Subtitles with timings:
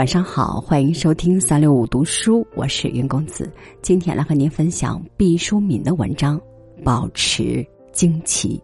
[0.00, 3.52] 晚上好，欢迎收听三六五读书，我是云公子。
[3.82, 6.40] 今天来和您分享毕淑敏的文章
[6.82, 7.62] 《保持
[7.92, 8.58] 惊奇》。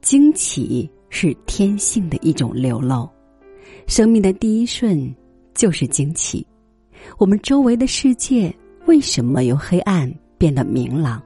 [0.00, 3.06] 惊奇是天性的一种流露，
[3.86, 5.14] 生命的第一瞬
[5.52, 6.46] 就是惊奇。
[7.18, 8.54] 我们周围的世界
[8.86, 11.22] 为什么由黑暗变得明朗？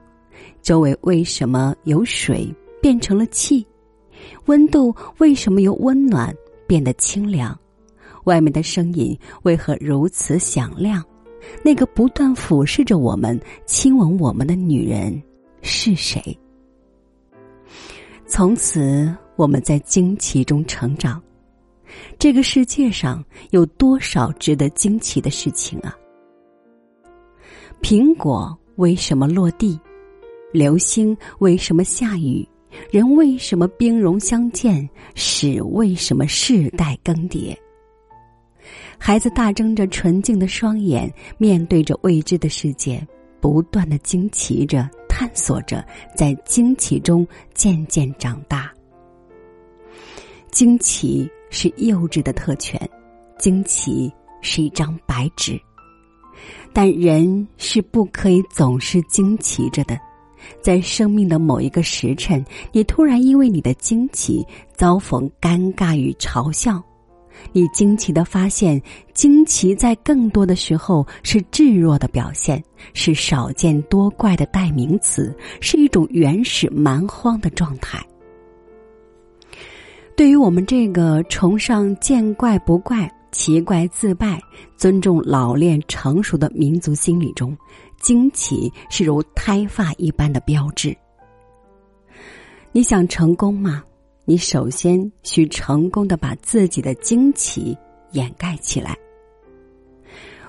[0.61, 3.65] 周围为什么由水变成了气？
[4.45, 6.33] 温度为什么由温暖
[6.67, 7.57] 变得清凉？
[8.25, 11.03] 外面的声音为何如此响亮？
[11.63, 15.19] 那个不断俯视着我们、亲吻我们的女人
[15.63, 16.37] 是谁？
[18.27, 21.21] 从此，我们在惊奇中成长。
[22.17, 25.95] 这个世界上有多少值得惊奇的事情啊？
[27.81, 29.79] 苹果为什么落地？
[30.53, 32.47] 流星为什么下雨？
[32.89, 34.87] 人为什么兵戎相见？
[35.15, 37.55] 史为什么世代更迭？
[38.97, 43.05] 孩子大睁着纯净的双眼，面对着未知的世界，
[43.39, 44.89] 不断的惊奇着。
[45.07, 48.73] 探索着，在惊奇中渐渐长大。
[50.51, 52.79] 惊奇是幼稚的特权，
[53.37, 55.61] 惊奇是一张白纸，
[56.73, 59.95] 但人是不可以总是惊奇着的。
[60.59, 64.43] 在生命的某一个时辰，你突然因为你的惊奇
[64.73, 66.81] 遭逢尴尬与嘲笑。
[67.53, 68.81] 你惊奇的发现，
[69.13, 72.63] 惊奇在更多的时候是稚弱的表现，
[72.93, 78.03] 是少见多怪的代名词，是一种原始蛮荒的状态。
[80.15, 84.39] 对于我们这个崇尚见怪不怪、奇怪自败、
[84.77, 87.57] 尊重老练成熟的民族心理中，
[87.99, 90.95] 惊奇是如胎发一般的标志。
[92.71, 93.83] 你想成功吗？
[94.25, 97.75] 你首先需成功的把自己的惊奇
[98.11, 98.95] 掩盖起来。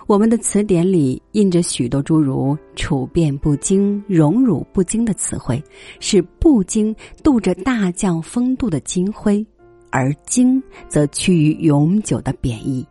[0.07, 5.63] 我们的词典里印着许多诸如“处变不惊”“荣辱不惊”的词汇，
[6.01, 9.45] 是不惊镀着大将风度的金辉，
[9.93, 12.85] 而惊则趋于永久的贬义。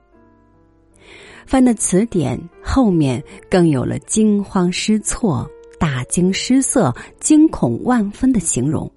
[1.46, 5.46] 翻的词典后面更有了惊慌失措、
[5.78, 8.90] 大惊失色、惊恐万分的形容，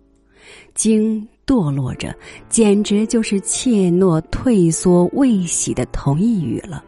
[0.74, 1.26] 惊。
[1.46, 2.16] 堕落着，
[2.48, 6.82] 简直就是怯懦、退缩、未喜的同义语了。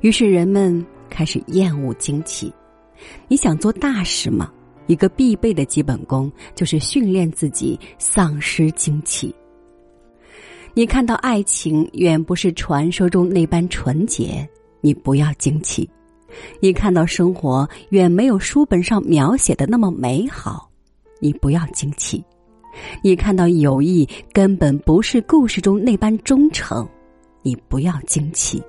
[0.00, 2.50] 于是人们开始厌恶惊奇。
[3.28, 4.50] 你想做大事吗？
[4.86, 9.34] 一个必备的基本功就是训练自己丧失惊奇。
[10.76, 14.46] 你看到爱情远不是传说中那般纯洁，
[14.80, 15.88] 你不要惊奇；
[16.58, 20.68] 你看到生活远没有书本上描写的那么美好，
[21.20, 22.24] 你不要惊奇。
[23.02, 26.84] 你看到友谊根本不是故事中那般忠诚，
[27.42, 28.60] 你不要惊奇。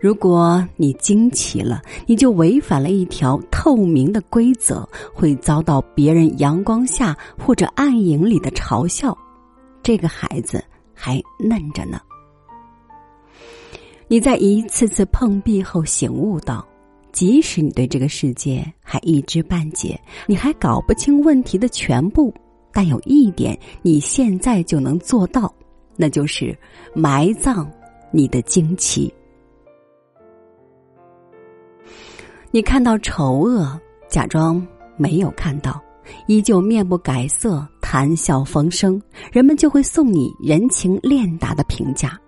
[0.00, 9.16] 如果你惊奇了，你就违反了一条透明的规则，会遭到别人阳光下或者暗影里的嘲笑。
[9.84, 12.00] 这个孩子还嫩着呢。
[14.08, 16.66] 你在一次次碰壁后醒悟到。
[17.12, 19.96] 即使你对这个世界还一知半解，
[20.26, 22.34] 你还搞不清问题的全部，
[22.72, 25.54] 但有一点你现在就能做到，
[25.94, 26.58] 那就是
[26.92, 27.70] 埋葬
[28.10, 29.14] 你的惊奇。
[32.50, 34.66] 你看到丑恶，假装
[34.96, 35.80] 没有看到，
[36.26, 39.00] 依旧面不改色，谈笑风生，
[39.32, 42.18] 人们就会送你人情练达的评价。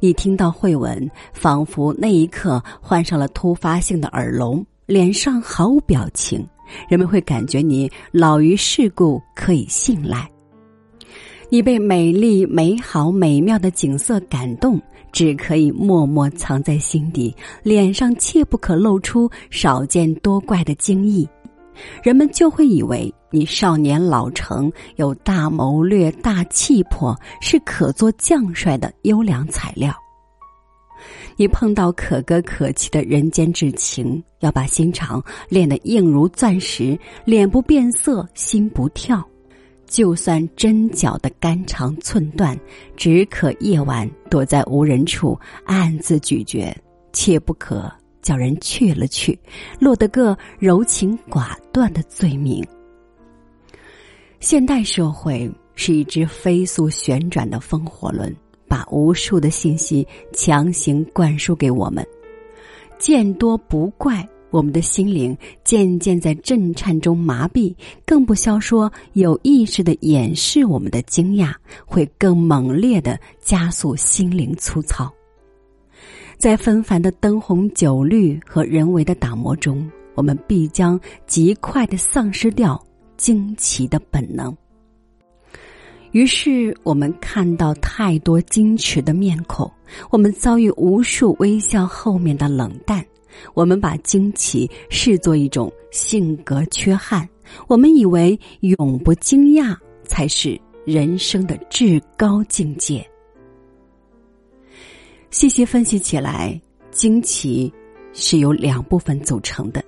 [0.00, 6.46] 你听到慧文，仿佛那一刻患上了突发性的耳聋，脸上毫无表情。
[6.88, 10.28] 人们会感觉你老于世故，可以信赖。
[11.48, 14.80] 你被美丽、美好、美妙的景色感动，
[15.12, 17.32] 只可以默默藏在心底，
[17.62, 21.28] 脸上切不可露出少见多怪的惊异。
[22.02, 29.94] 人们就会以为你少年老成，有大谋略、大气魄，是可做将帅的优良材料。
[31.36, 39.22] 你碰到可歌可泣的人间至情，要把心肠练得硬如钻石，脸不变色，心不跳。
[39.86, 42.58] 就算针脚的肝肠寸断，
[42.96, 46.74] 只可夜晚躲在无人处暗自咀嚼，
[47.12, 47.92] 切不可。
[48.26, 49.38] 叫人去了去，
[49.78, 52.60] 落得个柔情寡断的罪名。
[54.40, 58.34] 现代社会是一只飞速旋转的风火轮，
[58.66, 62.04] 把无数的信息强行灌输给我们，
[62.98, 64.28] 见多不怪。
[64.50, 67.74] 我们的心灵渐渐在震颤中麻痹，
[68.06, 71.52] 更不消说有意识的掩饰我们的惊讶，
[71.84, 75.12] 会更猛烈的加速心灵粗糙。
[76.38, 82.82] 在纷繁的灯红酒绿和人为的打磨中，我们必将极快的丧失掉
[83.16, 84.54] 惊奇的本能。
[86.12, 89.70] 于是，我们看到太多矜持的面孔，
[90.10, 93.04] 我们遭遇无数微笑后面的冷淡。
[93.52, 97.28] 我们把惊奇视作一种性格缺憾，
[97.66, 103.06] 我们以为永不惊讶才是人生的至高境界。
[105.30, 107.72] 细细分析起来，惊奇
[108.12, 109.84] 是由两部分组成的，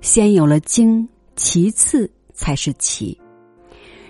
[0.00, 3.18] 先有了惊，其次才是奇。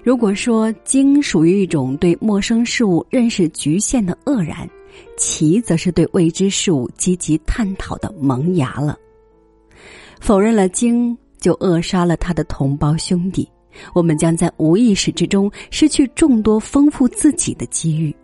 [0.03, 4.69] 如果说惊属于一种对陌生事物认识局限的愕然。
[5.17, 8.95] 奇则是对未知事物积极探讨的萌芽了。
[10.21, 13.49] 否认了惊，就扼杀了他的同胞兄弟。
[13.95, 18.15] 我们将在无意识之中失去众多丰富自己的机遇。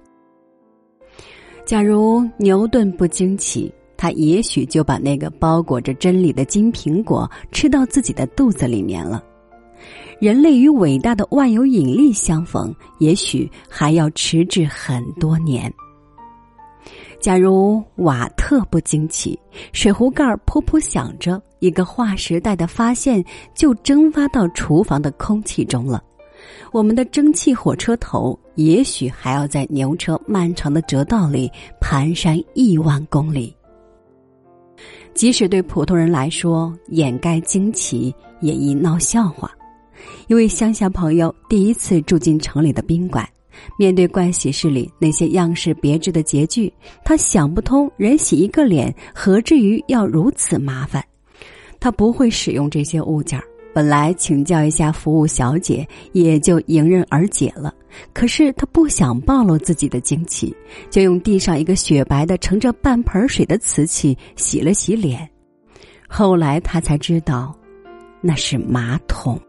[1.69, 9.23] 假如牛顿不惊奇，他也许就把那个包裹着真理的金苹果吃到自己的肚子里面了。
[10.19, 15.71] 人类与伟大的万有引力相逢，也许还要迟滞很多年。
[17.21, 19.39] 假如瓦特不惊奇，
[19.75, 23.23] 水壶盖噗噗响着，一个划时代的发现
[23.55, 26.03] 就蒸发到厨房的空气中了。
[26.73, 31.51] 我们的蒸汽火车头也许还要在牛车漫长的折道里
[31.81, 33.55] 蹒跚亿万公里。
[35.15, 39.51] 即使对普通人来说，掩盖惊奇也易闹笑话。
[40.29, 43.29] 一位乡下朋友第一次住进城里的宾馆。
[43.77, 46.73] 面对盥洗室里那些样式别致的洁具，
[47.05, 51.05] 他想不通人洗一个脸何至于要如此麻烦。
[51.81, 53.45] 他不会使用这些物件儿，
[53.79, 57.73] 本来请教一下服务小姐也就迎刃而解了。
[58.13, 60.53] 可是他不想暴露自己的惊奇，
[60.91, 65.31] 就用地上一个雪白的盛着半盆水的瓷器洗了洗脸。
[66.09, 67.57] 后来他才知道，
[68.21, 69.41] 那是马桶。